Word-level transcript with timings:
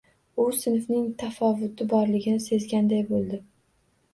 U 0.43 0.45
sinfning 0.61 1.03
tafovuti 1.23 1.87
borligini 1.91 2.41
sezganday 2.47 3.07
bo‘ldi. 3.13 3.41